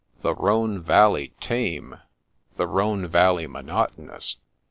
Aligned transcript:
The 0.23 0.33
Rhone 0.33 0.81
Valley 0.81 1.35
tame! 1.39 1.99
The 2.57 2.65
Rhone 2.65 3.05
Valley 3.05 3.45
monotonous! 3.45 4.37